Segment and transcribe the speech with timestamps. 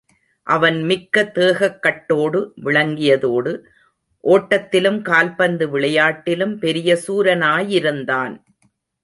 [0.47, 3.53] அவன் மிக்க தேகக்கட்டோடு விளங்கியதோடு,
[4.23, 8.35] ஓட்டத்திலும், கால்பந்து விளையாட்டிலும் பெரிய சூரனாயிருந்தான்.